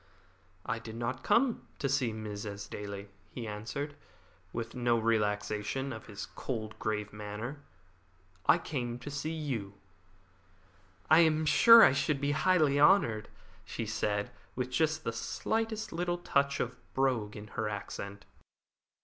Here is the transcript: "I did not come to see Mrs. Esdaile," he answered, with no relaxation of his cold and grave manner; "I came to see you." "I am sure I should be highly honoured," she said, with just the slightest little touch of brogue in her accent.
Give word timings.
"I 0.65 0.79
did 0.79 0.95
not 0.95 1.23
come 1.23 1.67
to 1.77 1.87
see 1.87 2.11
Mrs. 2.11 2.53
Esdaile," 2.73 3.07
he 3.29 3.45
answered, 3.45 3.95
with 4.51 4.73
no 4.73 4.97
relaxation 4.97 5.93
of 5.93 6.07
his 6.07 6.25
cold 6.25 6.71
and 6.71 6.79
grave 6.79 7.13
manner; 7.13 7.59
"I 8.47 8.57
came 8.57 8.97
to 8.97 9.11
see 9.11 9.31
you." 9.31 9.75
"I 11.07 11.19
am 11.19 11.45
sure 11.45 11.83
I 11.83 11.91
should 11.93 12.19
be 12.19 12.31
highly 12.31 12.79
honoured," 12.79 13.29
she 13.63 13.85
said, 13.85 14.31
with 14.55 14.71
just 14.71 15.03
the 15.03 15.13
slightest 15.13 15.93
little 15.93 16.17
touch 16.17 16.59
of 16.59 16.77
brogue 16.95 17.37
in 17.37 17.49
her 17.49 17.69
accent. 17.69 18.25